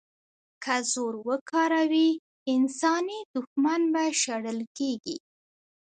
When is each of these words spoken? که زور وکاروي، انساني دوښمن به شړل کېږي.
که 0.63 0.75
زور 0.91 1.13
وکاروي، 1.27 2.09
انساني 2.53 3.19
دوښمن 3.33 3.81
به 3.93 4.03
شړل 4.21 4.59
کېږي. 4.77 5.17